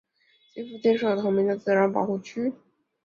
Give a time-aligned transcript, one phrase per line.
[0.51, 2.51] 其附近设有同名的自然保护区。